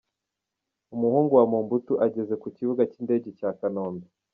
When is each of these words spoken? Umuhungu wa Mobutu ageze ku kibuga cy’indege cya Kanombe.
Umuhungu 0.95 1.31
wa 1.39 1.45
Mobutu 1.53 1.93
ageze 2.05 2.33
ku 2.41 2.47
kibuga 2.57 2.81
cy’indege 2.91 3.27
cya 3.39 3.49
Kanombe. 3.59 4.05